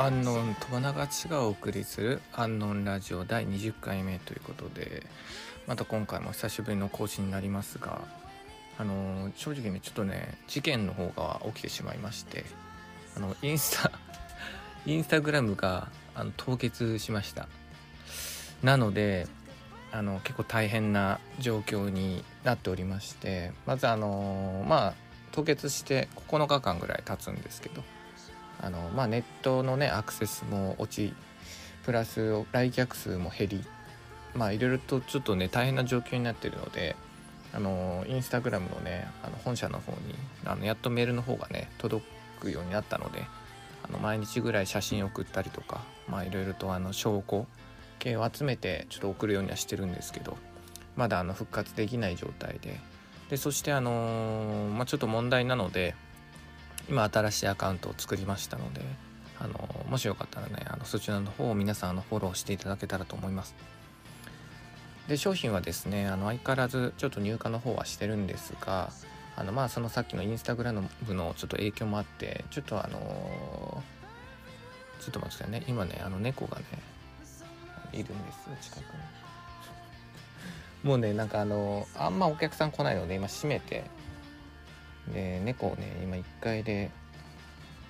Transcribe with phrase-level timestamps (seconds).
[0.00, 5.02] アンノン友永ちがお送りするアンノンラジオ第20回目ということで
[5.66, 8.02] また今回も久しぶりの更新になりますが
[8.78, 12.44] あの正直ねちょっとね事件の方が起きてしまいまして
[13.16, 13.90] あのインスタ
[14.86, 17.48] インスタグラムがあの凍結しました。
[18.62, 19.26] なので
[19.90, 24.94] あの結構大変な状況になっておりましてまずあのまあ
[25.32, 27.82] 凍結して9日間ぐらい経つんですけど
[28.60, 31.14] あの、まあ、ネットのねアクセスも落ち
[31.84, 33.64] プラス来客数も減り
[34.34, 36.96] まあいろいろとちょっとね大変な状況になってるので
[37.52, 42.04] あのインスタグラムのねあの本社の方にあのやっとメールの方がね届
[42.40, 43.24] くようになったので
[43.82, 47.46] あの毎日ぐらい写真送ったりとかまあいろいろとあの証拠
[47.98, 50.36] 系を集めてちょっと送るようにはしてるんですけど
[50.96, 52.78] まだあの復活できない状態で。
[53.30, 55.94] でそしてあのー、まあ、ちょっと問題なので
[56.88, 58.80] 今新しいアカウントを作りましたので
[59.38, 63.54] あのもしよかったらねあのそちらの方を皆さんのフォローしていただけたらと思います。
[65.06, 68.90] で商品はですねあの相変わらずちょっと入荷の方はしてるんですが
[69.36, 73.82] あのまあそのさっきのインスタグラムのちょっと影響もあってちょっとあの
[75.00, 75.64] ちょっと待ってくださいね。
[75.66, 76.64] 今ねあの猫がね
[77.92, 78.84] いるんです近くに。
[80.84, 83.84] もうねなんかあのあんまお客さん来ないので今閉めて
[85.12, 86.90] で猫をね今1階で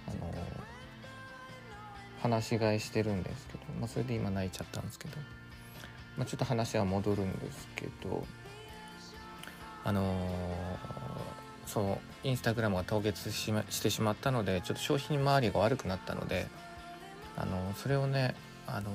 [0.07, 0.11] あ
[2.27, 5.17] の放し飼いしてるんですけど、まあ、それで今泣いちゃったんですけど、
[6.17, 8.25] まあ、ちょっと話は戻るんですけど
[9.85, 10.17] あのー、
[11.67, 11.81] そ
[12.25, 16.49] うインスタグラムが凍結し,、ま、してしまったのでちょっと商品周りが悪くなったので、
[17.37, 18.35] あのー、それをね、
[18.67, 18.91] あの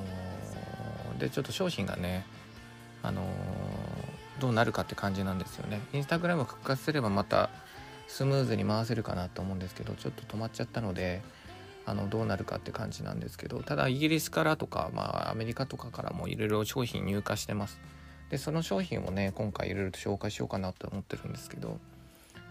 [1.15, 2.25] ー、でちょっと商品がね、
[3.01, 3.23] あの
[4.39, 5.81] どうなるかって感じなんですよね。
[5.93, 7.49] インスタグラム復活すればまた
[8.13, 11.23] スムーズに回せるかなと思うんですけどちょっと止まっちゃったので
[11.87, 17.79] あのどうなるかって感じなんですけどただイギリスからとか、まあ、アメリカとかからもいろいろ商品入荷してます
[18.29, 21.79] でその商品をね今回いろいろと紹介しようかなと思ってるんですけど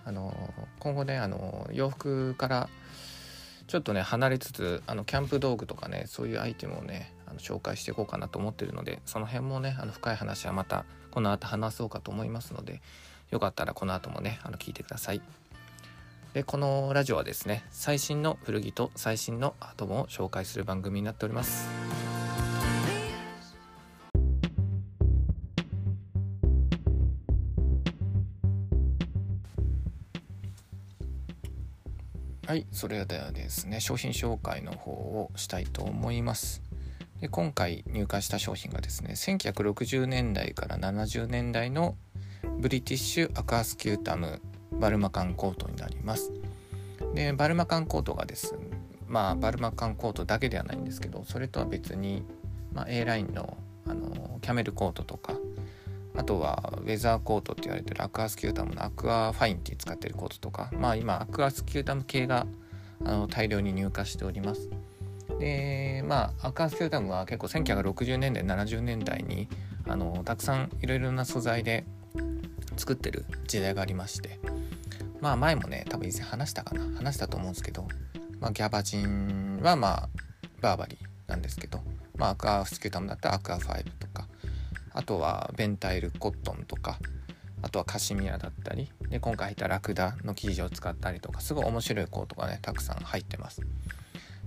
[0.05, 0.35] あの
[0.81, 2.69] 今後ねあの洋服から
[3.69, 12.83] ちょっとね離れつつあのキャンプ道具とかねそういうアイテムをねあの紹介していこうかなと思ってるのでその辺もねあの深い話はまたこの後話そうかと思いますので
[13.31, 15.23] よかったらこの後もねあの聞いてください。
[16.35, 21.69] でこのラジオはですね最新の古着と最新のアート本を紹介する番組になっております。
[32.47, 36.63] はいそれではですね商品紹介の方をしたいと思います。
[37.21, 41.95] で今回入荷した商品がですね1960年代から70年代の
[42.59, 44.41] ブリティッシュアクアスキュータム
[44.83, 46.33] バルマカンコートになります。
[47.15, 48.57] でバルマカンコートがです
[49.07, 52.25] まあバルマカンコートだけではないんですけどそれとは別に、
[52.73, 53.57] まあ、A ラインの
[53.87, 55.35] あのキャメルコートとか
[56.17, 62.47] あとはウェザーコートって言われてるアクアスキュータムのアクアファイブって使ってるコートとかまあ今アクアスキュータム系が
[63.05, 64.69] あの大量に入荷しております。
[65.39, 69.49] でまあアクアスキュータムは結構1960年代70年代に
[69.87, 71.85] あのたくさんいろいろな素材で
[72.77, 74.39] 作ってる時代がありまして
[75.23, 77.87] まあ前もね多分以前話したかな話したと思うんですけど、
[78.41, 80.09] まあ、ギャバジンはまあ
[80.61, 81.81] バーバリーなんですけど、
[82.17, 84.27] まあ、アクアスキュータムだったらアクアファイブとか
[84.93, 86.99] あとはベンタイルコットンとか
[87.63, 93.61] あとはカシミヤだったりで今回入ったラクダの生地を使ったりとかすごい面白いコートがねたくさん入ってます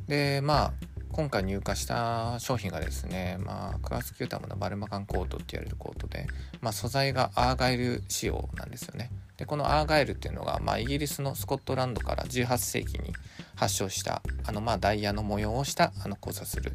[0.08, 0.74] でまあ
[1.14, 6.28] 今回入荷した商品がですね、まあ、クラスキュータムのバルマカンコートって言われるコートで、
[6.60, 9.12] まあ、素材がアーガイル仕様なんですよね。
[9.38, 13.14] でこのアーガイルっていうのが、まあ、イギリスのスコットランドから18世紀に
[13.56, 16.74] 発祥したあの、まあ、ダイヤの模様をしたあの交差する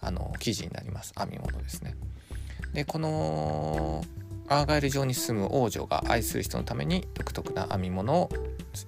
[0.00, 1.96] あの生地になります編み物ですね。
[2.72, 4.04] でこの
[4.48, 8.30] アーガイル上に住む王女が愛する人のために独特な編み物を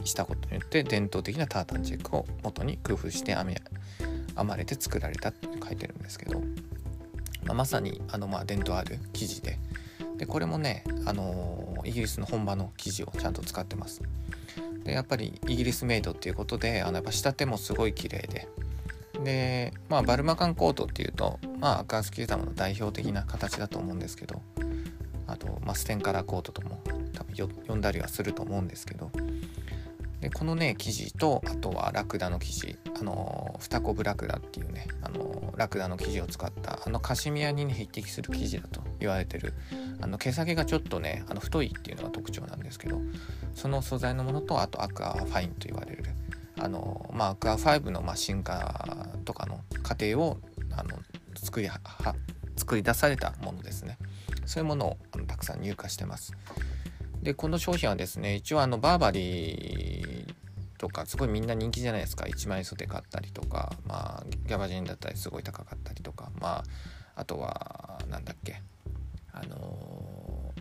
[0.04, 3.56] したことによって伝統的なタータンチェックを元に工夫して編み
[4.36, 6.40] 編まれて作られたって書いてるんですけど、
[7.44, 9.58] まあ、まさにあのまあ伝統ある生地で
[10.20, 14.02] でこれもね、あの、イギリスの本場の生地をちゃんと使ってます。
[14.84, 18.46] でやっぱりイギリスメイドっていうことであのやっぱ仕立てもすごい綺麗で。
[19.24, 24.40] でまあバルマカンコートっていうとまあアカースキュータムの代表的な形だと思うんですけど
[25.26, 26.82] あと、まあ、ステンカラーコートとも
[27.12, 29.10] 多分呼んだりはすると思うんですけど。
[30.20, 39.54] でこのね生地とあとはラクダの生地あの二コブラクダっていうねあのラクダの生地を使ったあのカシミヤに、匹敵する生地だと言われてる
[40.00, 43.00] あの毛先がちょっとねあの太いっていうのが特徴なんですけど
[43.54, 46.04] その素材のものとあとアクアファインと言われる。
[46.58, 50.38] あのまあアクア5のまあ進化とかの過程を
[50.76, 50.90] あの
[51.34, 51.80] 作りは
[52.56, 53.98] 作り出されたものですね。
[54.44, 56.32] そういうものをあのたくさん入荷してます。
[57.22, 60.34] でこの商品はですね一応あのバーバリー
[60.78, 62.26] とかすごいみんな人気じゃないですか。
[62.26, 66.64] 1枚袖買ったりとかまあギャバジンだったりすごい高かったりとかまあ
[67.16, 68.62] あとは何だっけ。
[69.42, 70.52] あの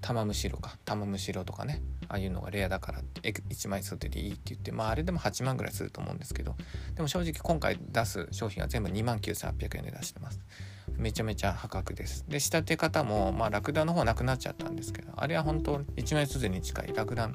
[0.00, 0.78] 玉むしろか。
[0.84, 1.82] 玉むしろとかね。
[2.08, 6.56] ああいうのがレアだからって1枚袖でいいって言ってまああれでも8万ぐらいすると思うんですけど
[6.94, 10.40] でも正直今回出す商品は全部2万9800円で出してます。
[10.96, 12.24] めちゃめちゃ破格です。
[12.28, 16.92] で仕立て方もまあラクダの方はなくなっちゃったんですけどあれは本当1枚袖に近い。
[16.94, 17.30] ラクダ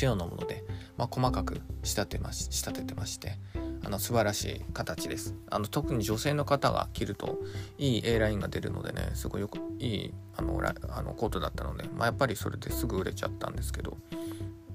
[0.00, 0.64] 塩のもので、
[0.96, 3.38] まあ、細かく仕立てまし仕立ててまして
[3.84, 5.34] あの素晴らしい形です。
[5.50, 7.38] あの特に女性の方が着ると
[7.78, 13.96] いい A ラインが出るのでねすごいよくいいあのあのコートだったので、まあ、やっぱりそれですぐ売れちゃったんですけど。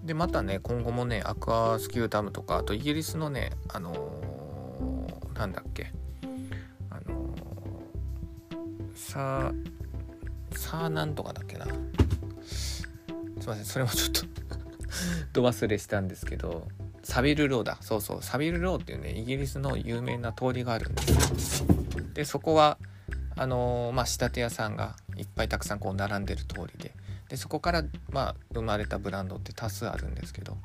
[0.03, 5.91] でまたね今後もねアクアスキュータムとかあとイギリスのねあのー、なんだっけ
[6.89, 11.65] あのー、さあさあなんとかだっけな。
[12.45, 12.83] す
[13.43, 14.21] いませんそれもちょっと
[15.41, 16.67] ど忘れしたんですけど。
[17.07, 17.77] サビルローだ。
[17.79, 18.17] そうそう。
[18.21, 21.01] サビルローっていうねイギリスの有名な通りがあるんで
[21.39, 21.61] す。
[21.61, 21.67] よ
[22.13, 22.77] でそこは
[23.37, 26.91] あのー、まあ仕立て屋さんがいっぱいたくさんこう並んでる通りで。
[27.29, 30.57] でそこからまあ生まれたブランドって多数あるんですけど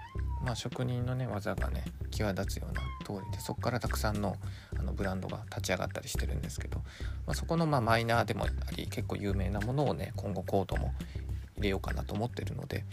[0.44, 4.36] まあ職人のね技がね際立つような通りでそこからたくさんの
[4.76, 6.78] あのブランドが立ち上がったりしてるんですけど、
[7.26, 10.92] まあ、そこのまあマイナーでもあり結構有名なものをね今後コートも
[11.56, 12.84] 入れようかなと思ってるので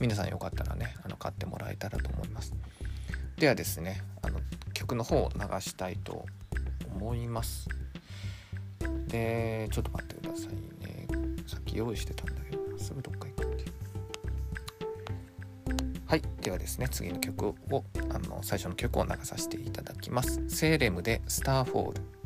[0.00, 2.54] 皆さんよかったらねあの買ってもらえたらと思います。
[3.38, 4.40] ではですねあの
[4.74, 6.26] 曲の方を流したいと
[6.92, 7.68] 思います。
[9.06, 10.48] でちょっと待ってください
[10.84, 11.06] ね。
[11.46, 13.72] さっき用意してたんだけどすぐどっか行くっていう。
[16.06, 20.42] はいではですね次の曲をあの最初の曲を流させていただきます。
[20.48, 22.17] セーレムでスターフォール。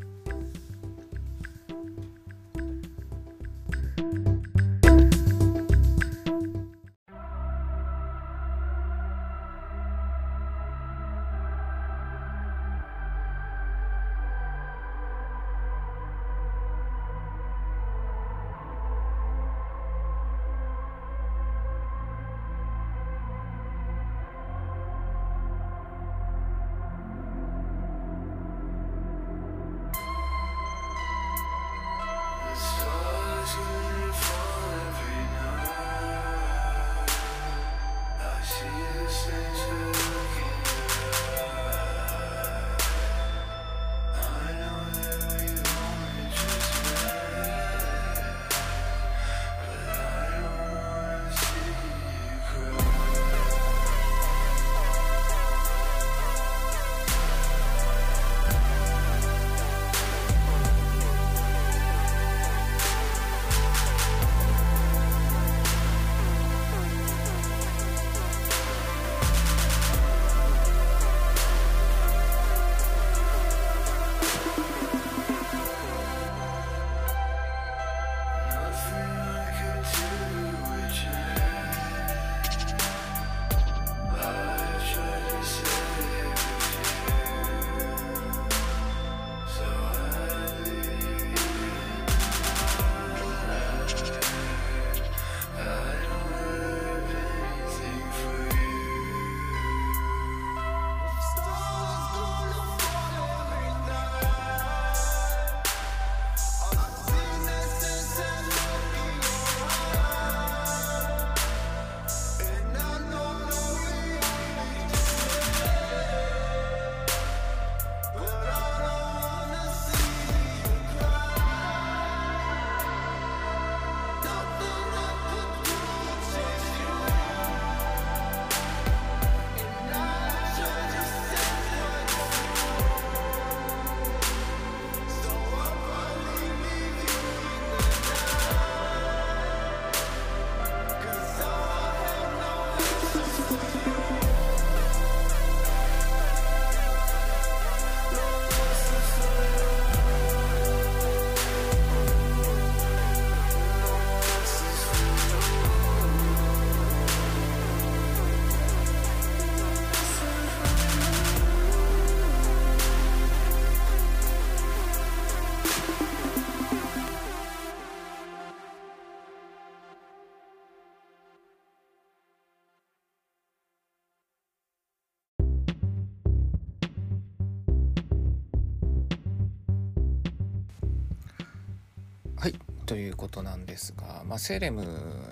[183.02, 184.84] いうことなんですが、まあ、セレム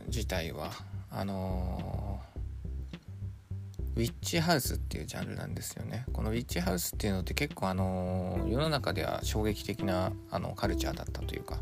[0.08, 0.70] 自体は
[1.10, 2.20] あの
[3.96, 6.04] ウィッチハウスっていうジャンルなんですよね。
[6.12, 11.58] このウィッチハウスっていうのって結構あの世の中では衝撃的なあのカルチャーだったというか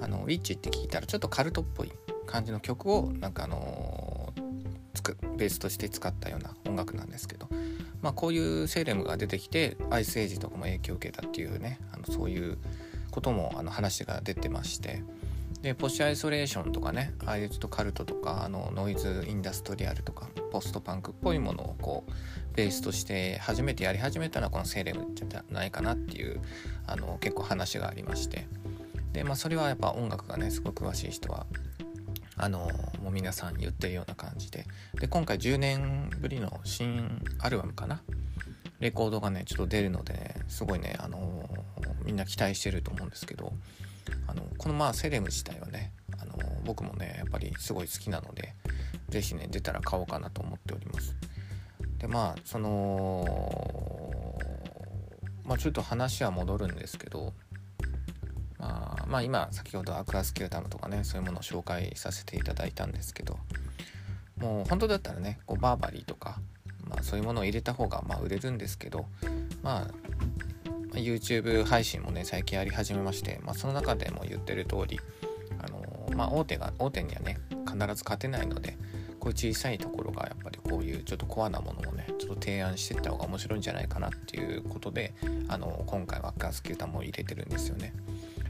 [0.00, 1.92] あのウィッチって聞いたらちょっとカルトっぽい
[2.26, 4.32] 感じの曲をなんかあの
[4.94, 7.48] つくベースとして使ったような音楽なんですけど、
[8.02, 12.58] まあ、こういうセレムが出てきてアイスエイジとかも影響を受けたっていうねあのそういう
[13.10, 15.02] こともあの話が出てまして
[15.62, 22.12] でポッシュアイソレーションとかねああいうちょっとカルトとかあのノイズインダストリアルとかポストパンクっぽいものをこう
[22.56, 26.40] ベースとして初めてやり始めたのはこのセレムじゃないかなっていう
[26.86, 28.46] あの結構話がありまして。
[29.12, 31.46] でまあそれはやっぱ音楽がねすごく詳しい人は
[32.36, 32.70] あの
[33.02, 34.66] もう皆さん言ってるような感じで。
[34.98, 38.02] で今回10年ぶりの新アルバムかな？
[38.80, 41.48] レコードがねちょっと出るので、ね、すごいねあの
[42.04, 43.52] みんな期待してると思うんですけど。
[44.26, 48.54] あのこのまあセレム自体はねあの僕もねやっぱりすごい好きなので
[49.08, 51.16] 是非ね出たら買おうかなと思っております。
[51.98, 54.38] でまあその
[55.44, 57.32] まあちょっと話は戻るんですけど
[58.62, 63.38] まあ、まあ今先ほどアクアスキュータムとかねそういうものを紹介させていただいたんですけど
[64.38, 66.38] もう本当だったらねこうバーバリーとか、
[66.88, 69.06] まあ、そういうものを入れた方がまあ売れるんですけど
[69.62, 69.90] まあ
[70.94, 75.00] YouTube 配信もね最近やり始めまして、まあ、その中でも言ってる通り
[75.58, 78.76] あのまあ大手が大手にはね必ず勝てないので
[79.18, 85.14] こういう小さいところがやっぱりこういうちょっとコアなものをねちょっと提案していった方が面白いんじゃないかなっていうことで
[85.48, 87.92] あの今回はガスキュータも入れてるんですよね。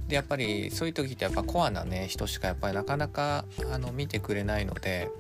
[0.09, 5.11] でやっぱりそういう時ってやっぱコアなね人しかやっぱりなかなかあの見てくれないので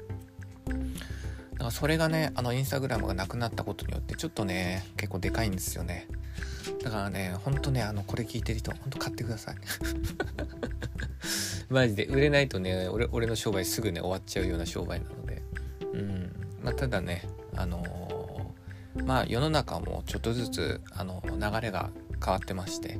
[1.53, 6.09] だからそれがねあのインスタグラムがなくなったことによってちょっとね結構でかいんですよね
[6.83, 9.57] だからねほんとねあのこれ聞いてる人ほんと買ってください。
[11.71, 15.43] マジで売れないとね俺俺の商売すぐね終わっちゃうような商売なので。
[15.95, 16.33] うん。
[16.63, 21.91] まあただねあのー、まあ世の中もちょっとずつあの流れが
[22.25, 22.99] 変わってまして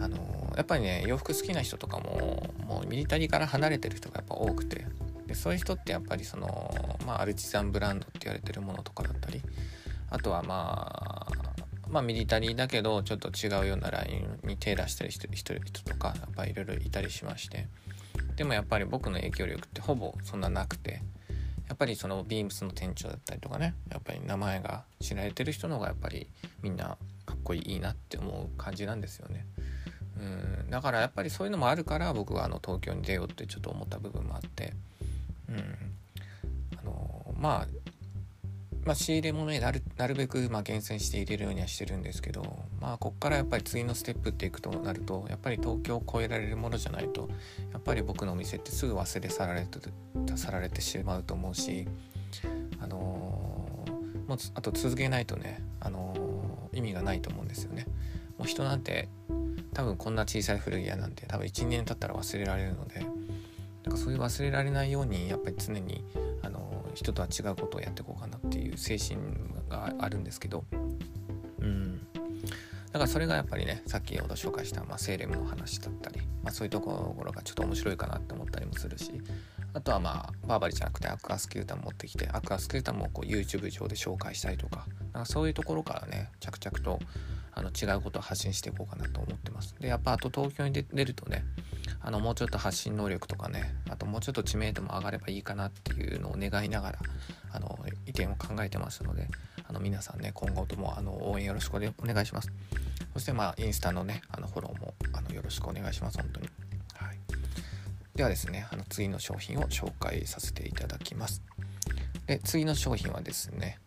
[0.00, 4.86] あのやっぱりね洋服好きな人とかももうミリタリーから離れてる人がやっぱ多くて
[5.26, 9.42] でそういう人ってやっぱりその、まあ、アルチザンブランドって言われてるものとかだったり
[10.10, 11.15] あとはまあ
[11.88, 17.68] まあミリタリーだけどちょっと違うようなラインに手出したりしてる人とかやっぱりいろいろいたりしまして。
[18.36, 21.02] でもやっぱり僕の影響力ってほぼそんななくて。
[21.68, 23.74] やっぱりそのビームスの店長だったりとかね。
[23.90, 26.28] やっぱり名前が知られてる人の方がやっぱり
[26.62, 29.44] みんなかっこいいなって思う感じなんですよね。
[30.18, 30.70] うん。
[30.70, 34.74] だからやっぱりそういうのもあるから僕はあの東京に出ようってちょっと思った部分もあって、
[35.48, 35.58] うん、
[36.78, 37.66] あのまあ
[38.86, 47.28] まあ、仕入れ物になるなるべくま厳選して入れるようにはしてるんですけどまあこっからやっぱり次のステップっていくとなるとやっぱり東京を超えられるものじゃないと
[47.72, 49.80] やっぱり僕のお店ってすぐ忘れ去られて
[50.36, 51.88] 去られてしまうと思うし
[52.80, 57.86] あのー、もうあと続けないとね、あのー、意味がないと思うんですよね。
[58.38, 59.08] もう人なんて
[59.72, 63.00] 多分こんな小さい古着屋なんて多分1年経ったら忘れられるので
[63.84, 66.04] なんかそういう忘れられないようにやっぱり常に
[66.96, 69.16] 人とは違うことをやっていこうかなっていう精神
[69.68, 70.64] があるんですけど
[71.60, 72.06] うん
[72.86, 79.12] だからそれがやっぱりねさっきほど紹介した、まあ、セーレムの話だったり、まあ、そういうところがちょっと面白いかなって思ったりもするし
[79.74, 86.98] あとはまあバーバリじゃなくてアクアスキュータン持ってきてアクアスキュータンもこう YouTube 上で紹介したりとかなんかそういうところからね着々と
[87.52, 89.74] あの違うことを発信していこうかなと思ってます。
[89.80, 91.42] でやっぱあと東京に出るとね
[92.02, 96.98] あのもうちょっと発信能力とかねあともうちょっと知名度も上がればいいかなっていうのを願いながら
[97.52, 99.28] あの意見を考えてますので
[99.68, 102.50] あの皆さんね今後ともあの応援よろしくお願いします。
[103.12, 106.48] そしてまあインスタのねあのフォローもあのよろしくお願いします本当に。
[106.94, 107.18] はい、
[108.14, 111.42] ではですねあの次の商品を紹介させていただきます。
[112.26, 113.78] で次の商品はですね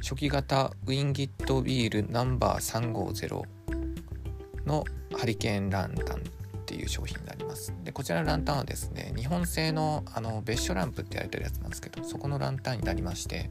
[0.00, 3.44] 初期型ウィンギットビールナンバー350
[4.66, 4.84] の
[5.16, 6.20] ハリケーンランタンっ
[6.66, 13.50] ていう商品になりますでこちらのランタンはですね日本製のあの別所ランプって言われてるやつなんですけどそこのランタンになりまして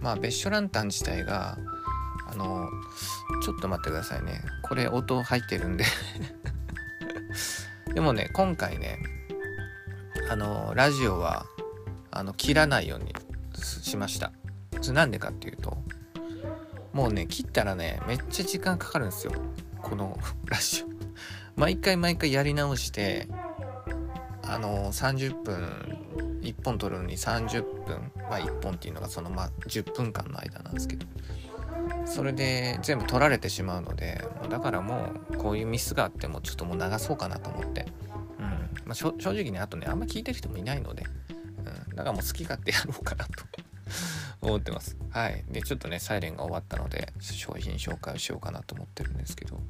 [0.00, 1.58] まあ別所ランタン自体が
[2.30, 2.68] あの
[3.42, 4.40] ちょっと待ってくださいね。
[4.62, 5.84] これ音入ってるんで。
[7.92, 8.98] でもね今回ね
[10.30, 11.44] あのラジオは
[12.10, 13.14] あの切らないように
[13.82, 14.32] しました。
[14.92, 15.76] なんでかっていうと
[16.92, 19.32] もうね切ったらねめっちゃ時間かかるんですよ。
[19.82, 20.92] このラジオ。
[21.56, 23.28] 毎回毎回やり直して
[24.52, 31.06] あの30分1本撮るのに30分まあ1本っていうのがそのまあ10分間の間なんですけど
[32.04, 37.86] それで全部取られてしまうのでだからもうこういうミスがあってもちょっともう流そうかなと思って、
[38.38, 38.44] うん、
[38.84, 41.06] まあ、正直ねあとねあんま聞いてる人もいないので、
[41.88, 43.30] うん、だからもう好き勝手やろうかなと
[44.42, 44.96] 思ってます。
[45.10, 45.44] はい。
[45.48, 49.60] でちょっとねサイレンが終わったので商品紹介をしようかなと思ってるんですけど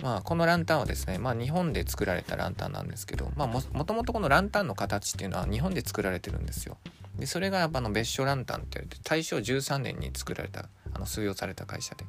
[0.00, 6.78] まあこのランタンはですねまあ日本で作られたランタンなんですけどまあもともとこのランタンの形っていうのは日本で作られてるんですよ。
[7.18, 12.04] でそれがあの別所ランタンって言われて大正13年に作られたあの収容された会社で。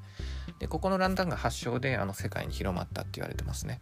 [0.60, 3.81] でここのランタンが発祥であの世界に広まったって言われてますね。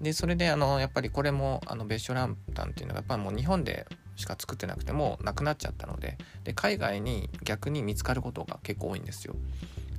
[0.00, 3.86] でそれであのやっぱりこれもあの別所ランタンっていうのがやっぱもう日本で
[4.16, 9.36] しか作ってなくてもなくなっちゃったのでで海外に逆に見つかることが結構多いんですよ。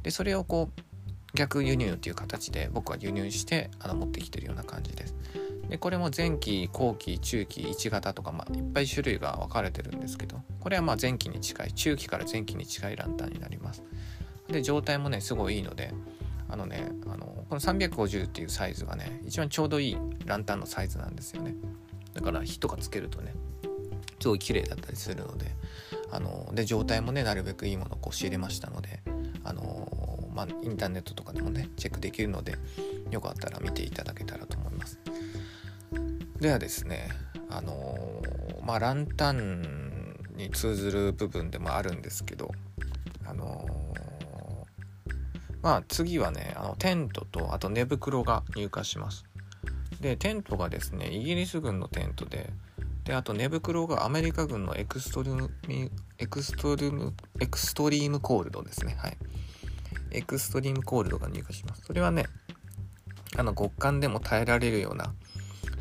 [0.04, 0.93] でそれをこう
[1.34, 5.16] 逆輸入っていう形で僕は輸入してあの持ってきてるような感じです。
[5.70, 13.84] でこれも前期後期中期1型とか、まあ、いっぱい種類が分かれてるんですけどこれはまあ前期に近い中期から前期に近いランタンになります。
[14.48, 15.94] で状態もねすごいいいので
[16.50, 21.56] あのねあのこの350っていうサイズがね一番ちょうどいいランタンのサイズなんですよね。
[22.14, 23.34] だから火とかつけるとね
[24.20, 25.48] すごい綺麗だったりするので
[26.12, 29.02] あので状態もねなるべくいいものをこう仕入れましたので
[29.44, 29.64] あの
[30.34, 32.58] まあ、インターネットとかでもねチェックできるので
[33.12, 35.00] よかったら見ていただけたらと思います。
[36.40, 37.10] ではですね
[37.50, 38.22] あの
[38.66, 42.52] まあランタンに通ずる部分でもあるんですけど
[43.26, 43.66] あの
[45.62, 49.26] まあ次はねあのテントとあと寝袋が入荷します。
[50.02, 52.50] でテントがですねイギリス軍のテントで
[53.06, 55.52] であと寝袋がアメリカ軍の extreme
[56.18, 58.98] extreme extreme cold ですね。
[59.00, 59.18] はい。
[60.14, 61.84] エクストリームコールドが入荷します。
[61.86, 62.26] それはね、
[63.38, 65.14] あの極寒でも耐えられるような、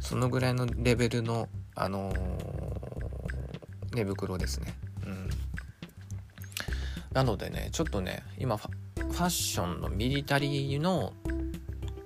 [0.00, 2.16] そのぐらいのレベルの、あのー、
[3.94, 4.74] 寝袋ですね。
[5.06, 5.30] うん。
[7.12, 11.12] なのでね、ちょっとね、今ファッションのミリタリーの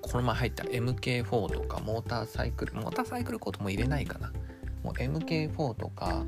[0.01, 4.31] この前入った MK4 とかモーターサイクルモーターサイクルコートも入れないかな
[4.83, 6.25] もう MK4 とか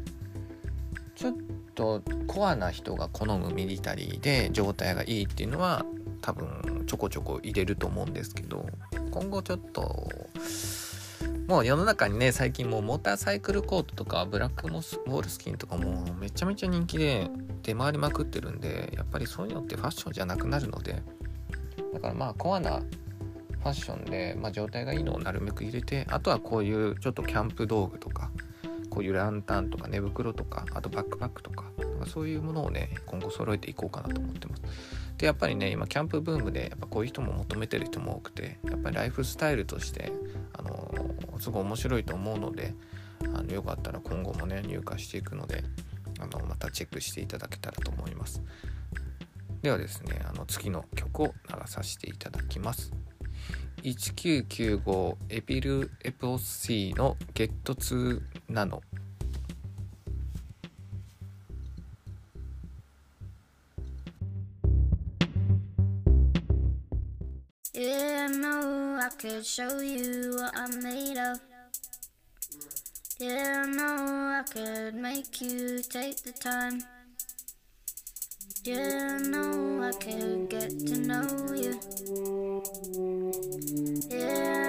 [1.15, 1.39] ちょっと
[1.80, 5.86] とコアな人が好むミリタリーで状態がいいっていうのは
[6.22, 8.65] 多分ちょこちょこ入れると思うんですけど
[9.12, 10.10] 今後ちょっと
[11.48, 17.30] もう世の中にね最近もうモーターサイクルコートとかブラックモスウォールスキンとかもめちゃめちゃ人気で
[17.63, 21.02] 出回りまくってるんでやっぱりそういうのってファッションじゃなくなるので
[21.94, 28.32] だからまあコアなファッションで、まあ、状態がいいのをなるべく入れてあとはこういうちょっとキャンプ道具とか
[28.89, 31.68] こういうランタンとか寝袋とかあとバックパックとか
[32.10, 34.62] そういうものをね今後揃えていこうかなと思ってます。
[35.17, 40.12] でやっぱりね今キャンプブームでやっぱこういう人も求めてる人も多くてやっぱりライフスタイルとして
[40.54, 40.93] あの
[41.39, 42.74] すごい面白いと思うので
[43.36, 45.63] あのよかったら今後もね入荷していくので
[46.19, 48.41] あのまたチェックしていただけたらと思います。
[49.62, 52.93] ではですねあの次の曲を流させていただきます。
[53.84, 58.82] 1995エピルエポシーのゲット2ナノ
[69.19, 71.41] could show you what I'm made of.
[73.19, 76.82] Yeah, I know I could make you take the time.
[78.63, 81.77] Yeah, I know I could get to know you.
[84.10, 84.68] Yeah,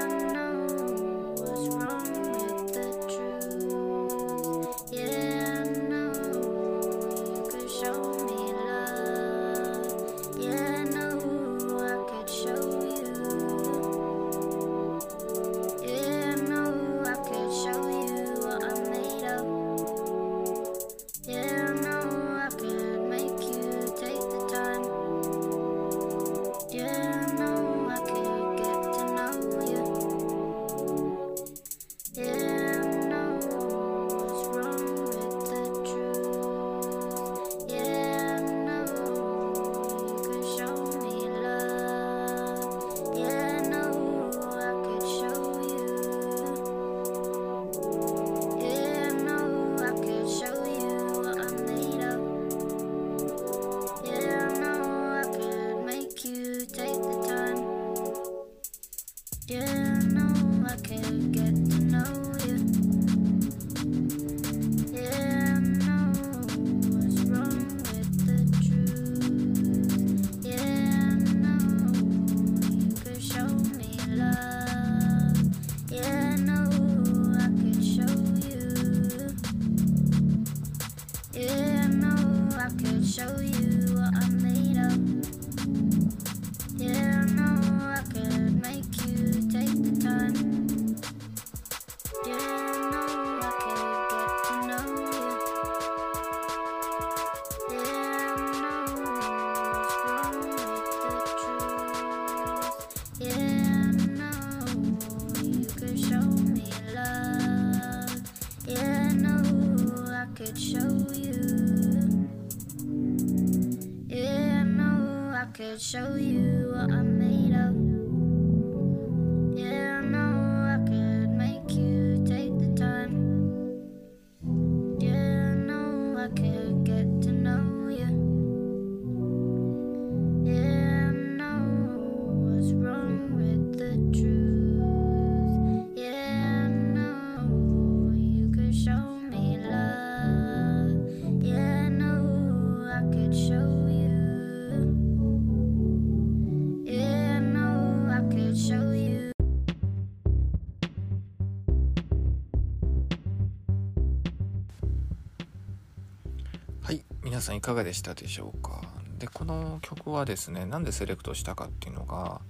[157.61, 158.81] いかがでしたでしょうか？
[159.19, 162.41] でこの曲はですねなんでセレクトしたかっていうのが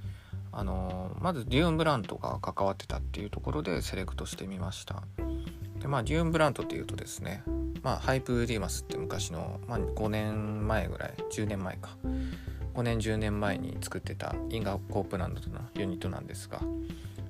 [0.52, 5.02] あのまずディーン・ブラントが関わってたっていうところでセレクトしてみました。
[5.80, 7.42] でまあディーン・ブラントっていうとですね
[7.82, 11.96] まあハイプ・ウィリアムスって昔の、まあ、5年前ぐらい10年前か。
[12.74, 16.60] 5年10年前に作ってたインガー・コープランドとのユニットなんですが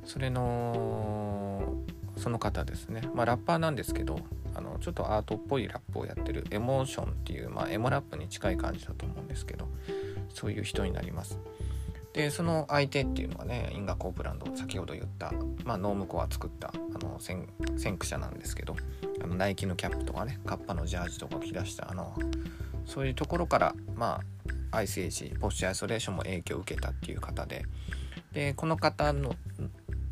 [0.05, 1.79] それの
[2.19, 3.09] その方ですね。
[3.15, 4.21] まあラッパーなんですけど
[4.61, 9.67] あのちょっとアートっぽいラップをやってるエモーションっていう、まあ、エモラップに近い感じだと思うんですけど
[10.29, 11.39] そういう人になります。
[12.13, 15.33] でその相手っていうのはねインガ・コープランド先ほど言った、
[15.65, 18.75] まあ、ノームコア作ったあの先駆者なんですけど
[19.23, 22.13] あのナイキのキャップとかねカッパのジャージとか着出したあの
[22.85, 24.21] そういうところからま
[24.73, 27.65] あアイスエイジポッシュアイソレーションも影響を受けたっていう方で
[28.33, 29.37] でこの方の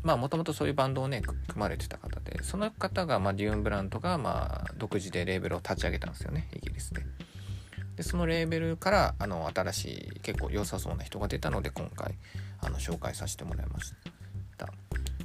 [0.01, 7.01] まあもともとそういうバンドをね組まれてた方でその方が、まあ、デューン・ブラントが、まあ、独自でレーベルを立ち上げたんですよねイギリスで。
[7.95, 12.15] でそのレーベルからあの新しい結構良さそうな人が出たので今回
[12.61, 13.93] あの紹介させてもらいまし
[14.57, 14.67] た。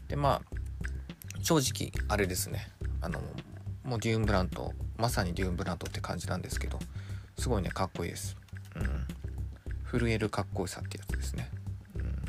[0.08, 2.68] でまあ正直あれですね
[3.00, 3.20] あの
[3.84, 6.78] もうデューン・ブラントまさにデューン・ブラントって感じなんですけど
[7.38, 8.36] すごいねかっこいいです。
[8.76, 9.06] うん
[9.98, 11.50] 震えるかっこよさってやつですね。
[11.94, 12.24] うん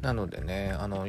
[0.00, 1.08] なのでねあの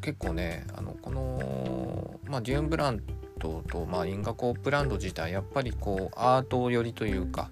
[0.00, 3.00] 結構ねあのこの、まあ、デューンブラン
[3.38, 7.50] トと、まあ、インガコープランド自体やっぱりこうアート寄りというか、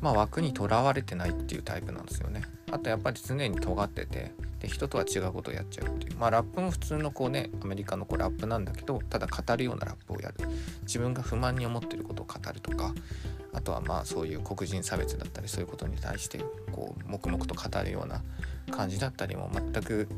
[0.00, 2.42] まあ、枠にとらわれてないっていうタイプなんですよね。
[2.70, 10.34] あとやっぱり常に尖っててで人とは違うことをやっちゃうっていうまあラップも普通のこうねアメリカのこうラップなんだけどただ語るようなラップをやる
[10.82, 12.92] 自分が不満に思ってることを語るとか
[13.52, 16.38] あとはまあそういう黒人差別だったりそういうことに対して
[16.72, 18.22] こう黙々と語るような
[18.70, 20.08] 感じだったりも全く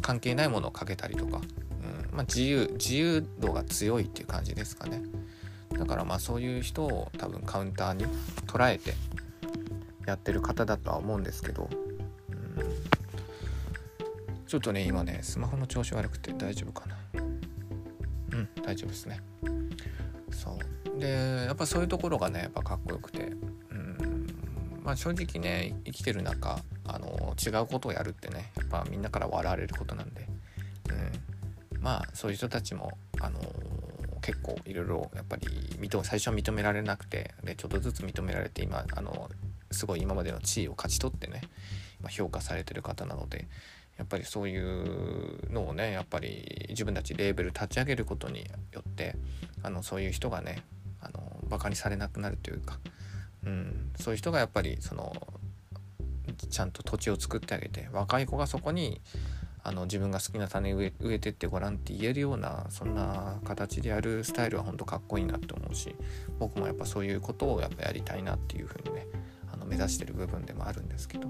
[0.00, 2.16] 関係ないものをかけたりとか、うん。
[2.16, 5.02] まあ、自由自由度が強いっていう感じですかね。
[5.78, 8.04] だからまあそういう人を多分カウンターに
[8.46, 8.94] 捉えて
[10.06, 11.68] やってる方だとは思うんですけど、
[12.30, 12.38] うん、
[14.46, 16.96] ちょっとね今ねスマホの調子悪くて大丈夫かな。
[18.32, 19.20] うん大丈夫ですね。
[20.30, 20.58] そ
[20.96, 21.00] う。
[21.00, 23.32] でやっぱそういうところがねやっぱかっこよくて。
[23.70, 24.26] うん。
[24.82, 30.26] まあ正直ね生きてる中あの違うことをやるってねやっぱみんなから笑われることなんで、
[31.74, 33.38] うん、まあそういう人たちもあの
[34.22, 35.46] 結構いろいろやっぱり
[35.78, 39.30] 認最初は認められなくてでちょっとずつ認められて今あの
[39.70, 41.42] すごい今までの地位を勝ち取ってね
[42.10, 43.46] 評価されてる方なので
[43.98, 49.14] やっぱりそういうのをねやっぱり自分たちレーベル立ち上げることによって
[49.62, 50.62] あのそういう人がね
[51.02, 52.78] あのバカにされなくなるというか、
[53.44, 55.14] うん、そういう人がやっぱりその
[56.46, 59.00] ちゃんと土地を作ってあげて若い子がそこに
[59.62, 65.94] あの自分が好きな種植えてってごらんって言えるようなそんな形でやるスタイルは本当かっこいいなって思うし
[66.38, 69.06] 僕もやっぱそういうことをやっぱやりたいなっていうふうにね
[69.52, 71.28] あの目指してる部分でもあるんですけど。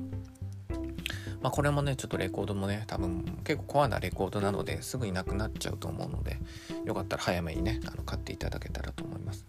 [1.43, 6.37] まあ、これもねちょっとレコードもね多分結構コアなレコードなのですぐになくなっちゃうと思うので
[6.85, 9.47] よかったら早めにねあの買っていただけたらと思います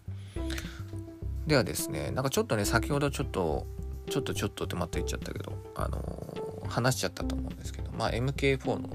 [1.46, 3.66] ではですねなんかちょっとね先ほどちょっと
[4.10, 8.88] ちょっとちょっとってまた言っちゃったけどあのー話しちゃったと思うんですけどまあ MK4 の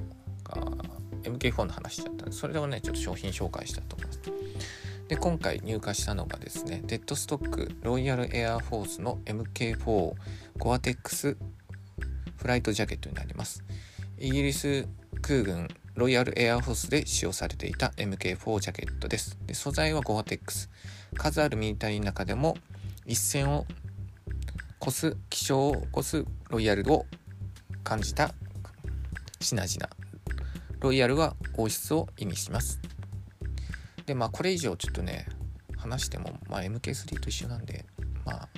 [0.44, 0.56] が
[1.24, 4.22] MK4 の話しちゃったんでそれをねちょっと商品紹介したと思います。
[5.08, 10.14] で今回入荷したのがですねデッドストックロイヤルエアフォースの MK4
[10.58, 11.38] ゴアテックス
[12.36, 13.64] フライトジャケットになります。
[14.18, 14.88] イギリス
[15.22, 19.38] 空軍ロイヤルエアフォースで使用されていた MK4 ジャケットです。
[19.46, 20.70] で素材はゴアテックス。
[21.16, 22.58] 数あるミリタリーの中でも
[23.06, 23.66] 一線を
[24.88, 27.06] 越す気象を起こすロイヤルを
[27.84, 28.32] 感じた
[29.42, 29.90] 品々
[30.80, 32.80] ロイヤルは王室を意味します。
[34.06, 35.28] でまあこれ以上ちょっとね
[35.76, 37.86] 話しても、まあ、MK3 と一緒なんで
[38.26, 38.50] まあ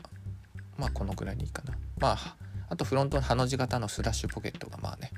[0.78, 1.74] まあこのくらいでいいかな。
[1.98, 2.36] まあ
[2.70, 5.12] あとフロントのハの字型のスラッシュポケットがまあね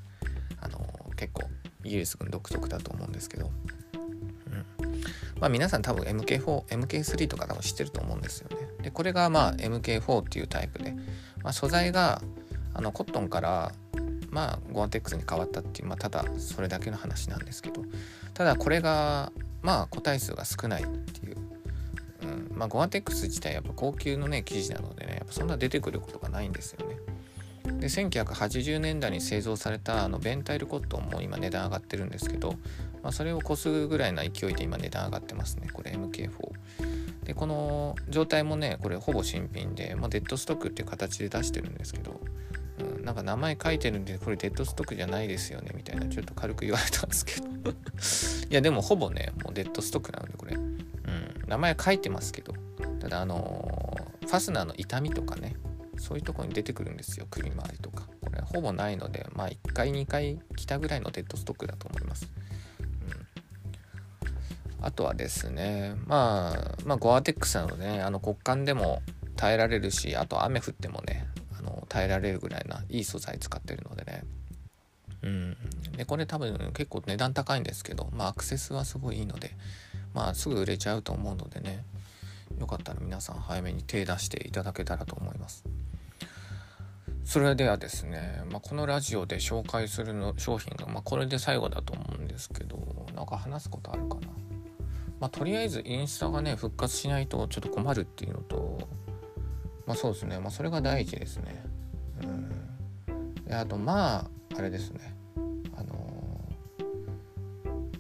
[0.61, 0.79] あの
[1.17, 1.43] 結構
[1.83, 3.51] イギリス軍独特だと思うんですけど、うん、
[5.41, 8.60] まあ皆さん多分 MK4、MK3 とか多分知ってると思うんですよね。
[8.81, 10.91] で、これがまあ MK4 っていうタイプで、
[11.43, 12.21] まあ、素材が
[12.73, 13.71] あのコットンから
[14.29, 17.83] まあゴアテックスに変わったっていう、まあ、ただそれだけの話なんですけど。
[18.33, 21.37] ただこれがまあ個体数が少ないっていう、
[22.23, 26.95] うん、まあゴアテックス自体やっぱ高級のね生地なのでねやっぱそんな出てくることがないんですよね。
[27.79, 32.53] で1980年代に製造されたあのベンタイルコットンも今値段上がってるんですけど、
[33.03, 36.31] まあ、それを越すぐらいな勢いで今値段上がってますねこれ MK4
[37.31, 42.19] でこの状態もねこれほぼ新品で、まあ、デッドストックっていう形で出してるんですけど、
[42.79, 47.47] うん、なんか名前書いてるんでこれデッドストックじゃないですよねみたいなちょっと軽く言われたんですけど。
[48.51, 50.75] いやでもほぼねもうデッドストックなのでこれ、うん、
[51.47, 52.53] 名前書いてますけど。
[52.99, 55.57] ただあのーファスナーの痛みとかね
[55.97, 58.07] そういうとこに出てくるんですよ首周りとか。
[58.21, 62.31] これほぼないのでまあ1回2回来たぐらいのデッドストックだと思います、
[64.81, 69.01] あとはですねまあまあゴアテックスなので、ね、あの骨幹でも
[69.35, 74.23] 耐えられるしあと雨降ってもねあの耐えられるぐらいないい素材使ってるのでね。
[75.23, 75.57] うん。
[75.95, 79.51] でこれ多分結構値段高いんですけどまあアクセスはすごいいいので
[80.13, 81.85] まあすぐ売れちゃうと思うのでね
[82.59, 85.63] よかったら皆さん早めに手出していただけたらと思います。
[87.23, 92.77] それではですね、まあ、このラジオで紹介するの商品が、まあ、これで最後だと思うんですけど
[93.15, 94.27] なんか話すことあるかな、
[95.21, 98.79] まあ、とりあえずインスタがね復活しないとちょっと困るっていうのと
[99.85, 100.39] まあそうですね。
[100.39, 101.63] まあそれが第一ですね。
[102.23, 103.35] うん。
[103.45, 105.15] であとまああれですね。
[105.75, 105.95] あの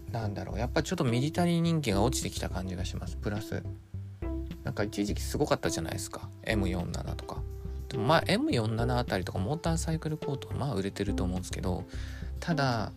[0.09, 0.59] ーなんだろう。
[0.59, 3.17] やっぱちょっとミリタリー人気が落ちてきた感じがします。
[3.17, 3.63] プラス
[4.63, 6.27] なんか一時期すごかったじゃないですか。
[6.43, 7.41] M47 とか。
[7.89, 11.83] でもまあ M47 あたりとかモーターサイクルコートはまあ売れてると思うんですけど
[12.39, 12.93] ただ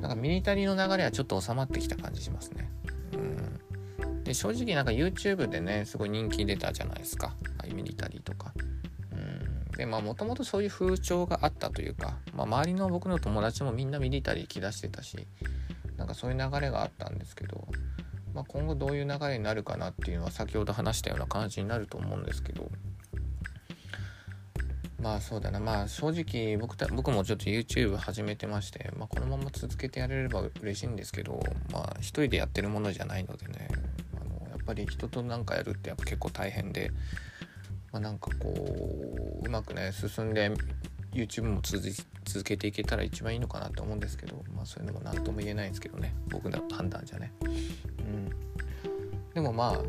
[0.00, 2.70] なんかミリタリーの流れはちょっと収まってきた感じしますね。
[3.16, 4.24] うん。
[4.24, 7.34] で正直なんか YouTube でねすごい人気出たじゃないですか。
[7.58, 8.52] あミリタリーとか。
[9.12, 9.70] うん。
[9.76, 15.26] でまあもともとそういう風潮があったというか、まあ、周りの僕の友達もみんなミリタリー着出してたし
[15.96, 17.66] なんかそういう流れがあったんですけど
[18.36, 22.70] まあ、今後どういう流れになるかなっていうのは先ほど話したような感じになると思うんですけど
[25.06, 25.60] まあそうだな。
[25.60, 31.40] まあ正直僕た僕もちょっと YouTube 始めてまして、まあ、このまま続けてやれれば嬉しいんですけど
[31.72, 33.68] まあ一人でやってるものじゃないのでね。
[34.20, 36.90] あのやっぱり人となんかやるってやっぱ結構大変で、
[37.92, 40.50] まあ、なんかこううまくね進んで
[41.12, 41.88] YouTube も続
[42.24, 46.16] 続けていけたら一番いいのかなと思うんですけどまあそういうのも何とも言えないんですけどね。
[46.30, 47.32] 僕の判断じゃね。
[47.42, 47.46] う
[48.02, 48.30] ん。
[49.34, 49.80] でもまあ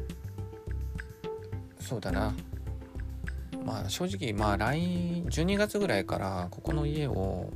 [1.80, 2.36] そうだな。
[3.68, 4.80] まあ正直まあ来
[5.26, 7.52] 12月ぐらいからここの家を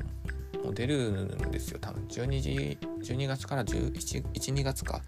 [0.62, 1.80] もう出るんですよ。
[1.80, 5.02] 多分12時12月から1112月か。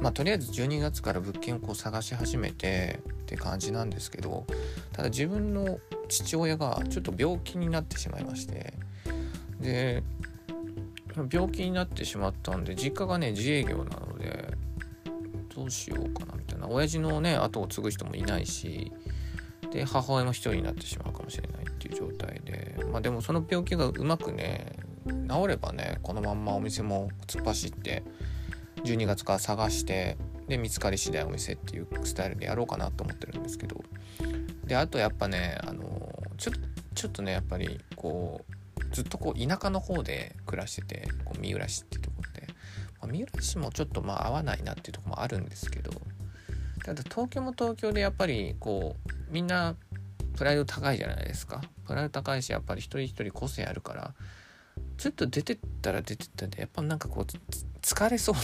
[0.00, 4.46] まあとりあえず12月から物件をこう探し始めてって感じなんですけど
[4.92, 8.74] ただ自分の父親がちょっと病気になってしまいまして
[9.58, 10.02] で
[11.32, 14.52] 病気になってしまったんで実家がね自営業なので
[15.54, 16.68] どうしようかなみたいな。
[16.68, 18.92] 親父のね後を継ぐ人もいないし
[19.76, 24.72] で母親も一人になってしまうかもしれないっていう状態でまあでもその病気がうまくね
[25.04, 28.02] 治ればねこのまんまお店も突っ走って
[28.84, 30.16] 12月から探して
[30.48, 33.84] で見つかり次第お店っていうスタイルでやろうかなと思ってるんですけど
[34.64, 36.52] であとやっぱねあのちょ
[36.94, 38.46] ちょっとねやっぱりこ
[38.80, 42.46] うずっとこう田舎の方で暮らしててこう三浦市っていうところで、
[43.02, 45.90] まあ、三浦市もちょっとまあ合わないなっていうとこもあるんですけど
[46.82, 49.74] ただ東京も東京でやっぱりこうみんな
[50.36, 51.62] プライド高いじゃないですか。
[51.86, 54.14] プライド高いしやっぱり一人一人個性あるから。
[54.98, 57.24] ちょっと出てったら出てったでやっぱなんかこう
[57.82, 58.40] 疲れそうな。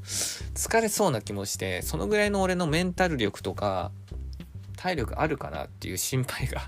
[0.54, 3.92] 疲れそうな気もしてそのぐらいの俺のメンタル力とか
[4.76, 6.66] 体力あるかなっていう心配が。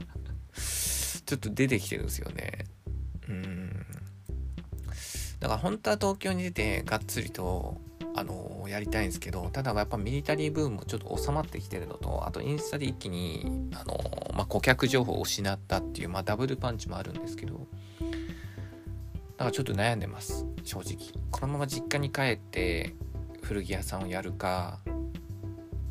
[1.29, 2.64] ちょっと出てきてるんですよね。
[3.29, 3.87] うん。
[5.41, 7.79] だから本当は東京に出てがっつりと
[8.14, 13.98] あのやりたいんですけどただやっぱミリタリーブームもちょっと収まってきてるのとあとインスタで一気にあの、
[14.35, 17.66] まあ、顧客情報を失ったっていう、まあ、ダブルパンチもあるんですけど
[19.38, 20.96] だからちょっと悩んでます正直。
[21.31, 22.94] このまま実家に帰って
[23.42, 24.81] 古着屋さんをやるか、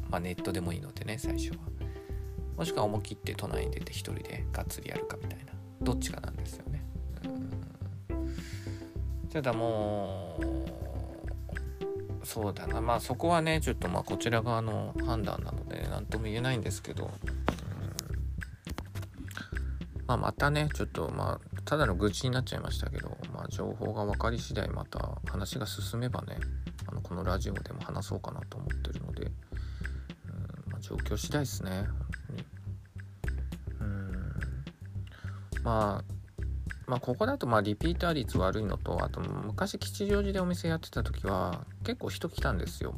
[0.09, 1.57] まあ、ネットでもいいのでね最初は。
[2.57, 5.53] もしくは思い切って都内に出て一人でがっつりやるかみたいな。
[5.81, 6.83] どっちかなんですよね。
[8.09, 9.29] うん。
[9.29, 10.76] ただもう
[12.27, 12.81] そうだな。
[12.81, 17.11] まあそこはねちょっとまあこちら側の判断なので何とも言えないんですけど、うん。
[20.05, 26.37] まあ、またねちょっとまあただの愚痴になっちゃいましたけど、まあ、情報が分かり次第また話が進めばね
[26.87, 29.31] あのこのラジオでも話そうかなと思ってるので、うん
[30.71, 31.87] まあ、状況次第ですね本
[32.27, 32.45] 当に。
[33.79, 35.63] うん。
[35.63, 36.17] まあ
[36.87, 42.95] まあここだとまあリピーター率悪いのとあと昔吉祥寺でお店やってた時は結構人来たんですよ。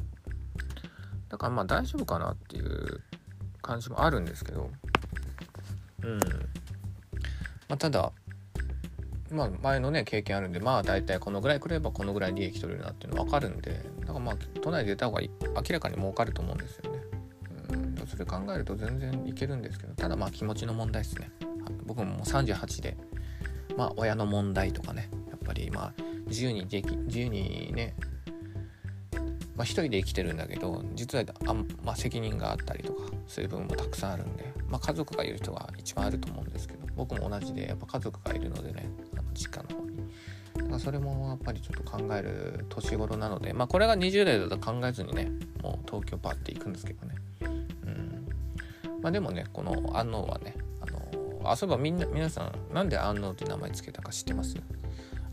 [1.28, 3.00] だからまあ大丈夫かなっていう
[3.62, 4.68] 感じもあるんですけど。
[6.02, 6.18] うん。
[7.68, 8.10] まあただ
[9.30, 16.98] まあ前のね経験あるんでまあ大体このぐらい来ればこのぐらい利益取れるなっていうの分かるんでだからまあ都内で出た方がい明らかに儲かると思うんですよね。
[17.70, 18.06] うん。
[18.08, 21.30] それ考えると全然いけるんですけどただまあ気持ちの問題ですね。
[21.86, 22.96] 僕ももう38で
[23.76, 25.92] まあ親の問題とかねやっぱりまあ
[26.26, 27.94] 自由にでき自由にね
[29.56, 39.90] まあ一人で生きてるんだけど実はあ、まあ、責任があったりとかそういう部分もたくさんあるんで、まあ、家族がいる人が一番あると思うんですけど僕も同じでやっぱ家族がいるのでねあの実家の方に。
[40.54, 45.30] だからそれもやっぱりちょっと考える年頃なのでまあこれが20代だと考えずにね
[45.62, 47.14] もう東京パッて行くんですけどね。
[47.84, 48.28] うん。
[49.02, 54.56] まあでもねこの安納はねあのあそういえばみんな皆さんなんで安納って名前つけたか知ってます？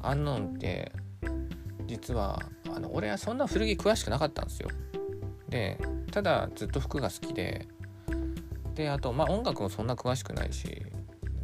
[0.01, 0.91] 安納って
[1.87, 2.41] 実は
[2.77, 4.69] あの俺はそんな古着詳しくなかったんですよ。
[5.49, 5.79] で
[6.11, 7.67] ただずっと服が好きで。
[8.75, 10.85] であとまあ音楽もそんな詳しくないし。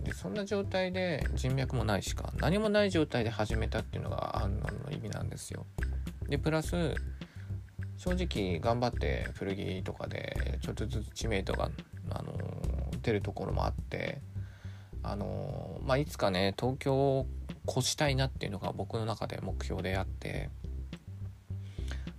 [0.03, 5.65] でそんな状態で人脈もないしか何もない状態で始めたっていうのが安納の意味なんですよ。
[6.27, 6.93] でプラス
[7.97, 11.71] 正直頑張って古着とかでちょっとずつ知名度が、
[12.09, 12.33] あの
[13.01, 14.19] 出るところもあって
[15.01, 17.27] あのまあいつかね東京を
[17.67, 20.49] 越したいなっていうのが僕の中で目標であって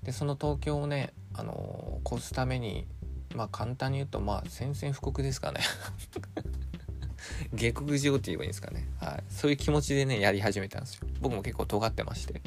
[0.05, 2.87] でその東京をねあの越すために
[3.35, 5.61] まあ簡単に言うとまあ宣戦布告ですかね。
[7.55, 11.09] 下克上って言えばいいんですかね、はい、そういう気持ちでねやり始めたんですよ。
[11.21, 12.43] 僕も結構尖ってまして、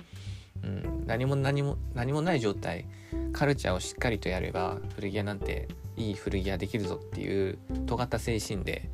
[0.63, 2.86] うん、何も何も何もない状態。
[3.34, 8.89] カルチャーをしっかりとやれば古着屋なんていい古着屋できるぞっていう尖った精神で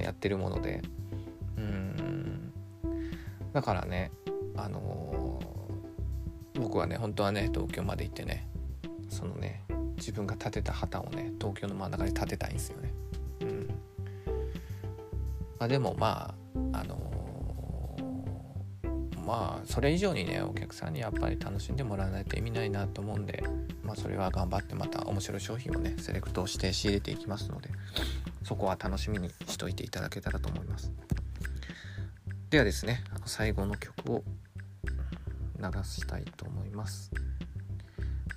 [0.00, 0.82] やってるもので。
[1.56, 2.52] うん。
[3.52, 4.12] だからね
[4.56, 5.23] あのー
[6.64, 8.48] 僕はね本当はね東京まで行ってね
[9.10, 9.62] そのね
[9.98, 12.94] 自分が建てた旗をね東京の真ん中に建てたいんですよね。
[13.42, 13.68] うん
[15.58, 16.34] まあ、でもま
[16.72, 17.14] ああのー
[19.26, 23.42] まあそれ以上にねお客さんにやっぱり楽しんでもらわないと意味ないなと思うんで、
[23.82, 27.70] まあ、それは頑張ってまた面白い商品をねセレクトして仕入れていきますので
[28.42, 30.92] そこは楽しみにしといていただけたらと思います。
[32.50, 34.22] ではですね最後の曲を
[35.72, 37.10] 流したいと思います。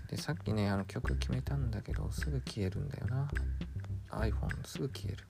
[0.09, 3.29] でさっきねあの曲決めたんだけどすぐ消えるんだよな。
[4.11, 5.27] iPhone すぐ消える。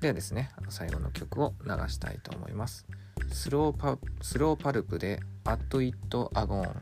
[0.00, 2.86] ではですね最後の曲を流したいと思います。
[3.32, 5.96] スローパスローパルプで「At It
[6.34, 6.74] Agone」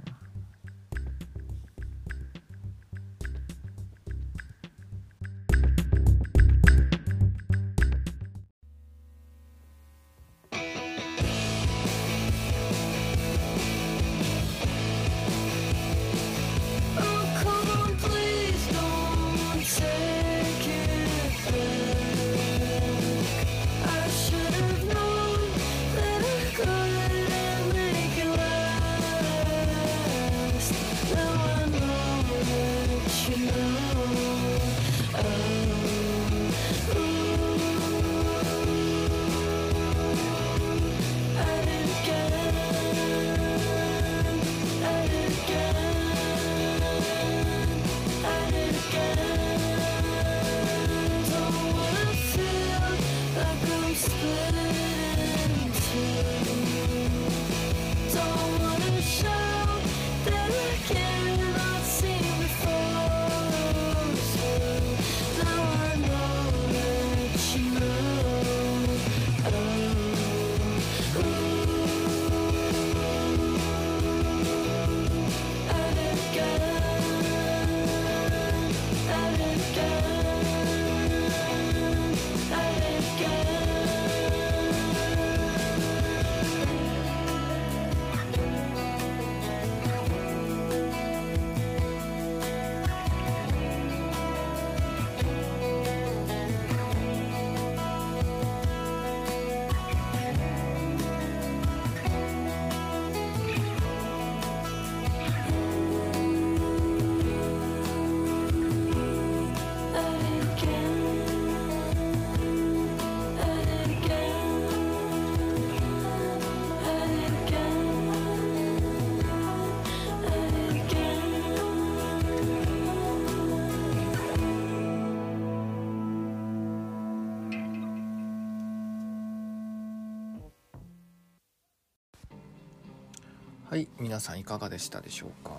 [134.15, 135.51] 皆さんいかがでしたでしょうか？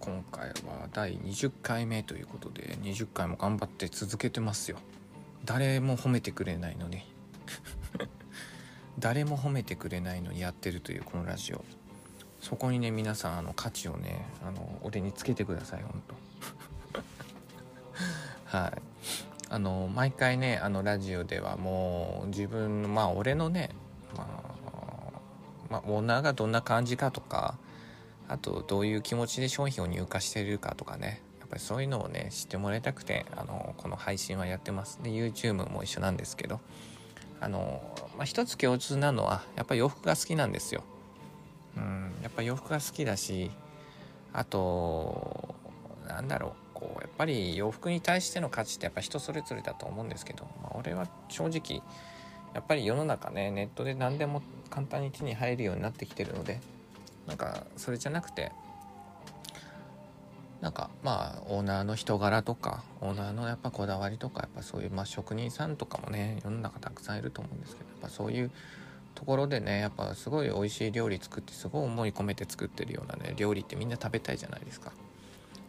[0.00, 4.76] 今回は第20回目ということで20回も頑張って続けてますよ。
[5.46, 7.00] 誰も褒めてくれないのに。
[9.00, 11.64] 誰も褒めてくれないのにやってるというこのラジオ。
[12.42, 16.02] そこにね皆さんあの価値をねあの俺につけてください本
[16.92, 16.98] 当
[18.58, 18.72] はい。
[19.48, 23.70] あの毎回ねあのラジオではもう自分のまあ俺のね
[24.14, 25.20] まあ、
[25.70, 27.56] まあ、オーナーがどんな感じかとか
[28.28, 31.22] あとどういう気持ちで商品を入荷してるかとかね。
[31.40, 35.00] やっぱりそういうのをね知ってもらいたくてあのこの配信はやってます。
[35.02, 36.60] で YouTube も一緒なんですけど。
[37.40, 37.82] あの、
[38.16, 40.82] まあ、一つ共通なのはやっぱり洋服が好きなんですよ。
[41.76, 43.50] うんやっぱ洋服が好きだし
[44.32, 45.54] あと
[46.08, 51.82] なんだろうこうやっぱり洋服に対しての価値ってやっぱ人それぞれだと思うんですけど、まあ、俺は正直
[52.54, 56.60] やっぱり世の中ねネットで何でも簡単に手に入るようになってきてるので
[57.26, 58.52] なんかそれじゃなくて
[60.60, 68.50] なんかまあオーナーの人柄とかオーナーのやっぱこだわりとかやっぱそういうまあ職人さんとかもね世の中たくさんいると思うんですけどやっぱそういう
[69.14, 74.92] ところでねやっぱすごい美味しい料理作ってすごい思い込めて作ってるようなね料理ってみんな食べたいじゃないですか。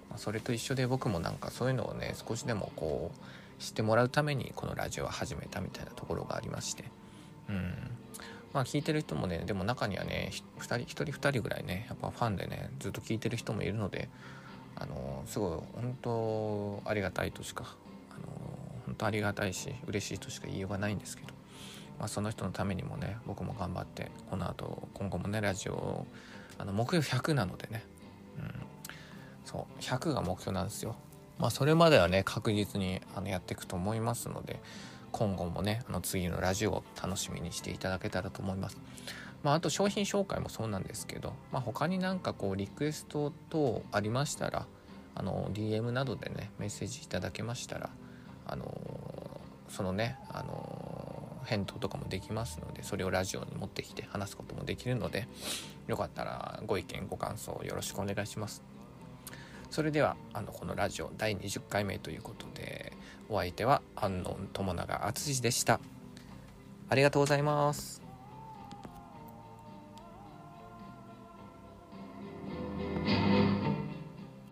[0.10, 6.86] まあ、それと一緒で僕もなんかそういうのをね少しでもこう知ってもらうためにこのラジオを始めたみたいなところがありまして
[7.50, 7.74] うん
[8.54, 14.10] まあ聞いてる人もねでも中にはね2人1人2人ぐらいねやっぱファンでねずっと聞いてる人もいるので
[14.76, 15.50] あのすごい
[15.82, 17.76] 本当ありがたいとしか
[18.12, 18.28] あの
[18.86, 21.30] 本当ありがたいし嬉しいとしか言いようがないんですけど、
[22.00, 26.06] まあ、その人のためにもね僕も頑張ってこの後今後もねラジオ
[26.60, 27.84] あの目標100なのでね、
[28.38, 28.54] うん、
[29.46, 30.96] そう100が目標なんですよ。
[31.40, 34.60] まあそれまではね確実にあのやっていくと思いますので
[35.18, 38.78] 今後もねあの次のラジオを楽しみにしていただけたらと思います。
[39.42, 44.68] まあ、あと商品紹介もそうなんですけど、まあ、他になんかこうリクエスト等ありましたら
[45.16, 47.90] あの DM などでねメッセージいただけましたら
[48.46, 55.28] あのそのねあの返答とかもできますのでそれをラジオに持ってきて話すこともできるので
[55.88, 58.62] よかったらご意見ご感想よろしくお願いします。
[59.70, 62.94] それではあのこのラジオ第20回目ということで
[63.30, 65.80] お相手は安納友永淳でした。
[66.90, 68.07] ありがとうございます。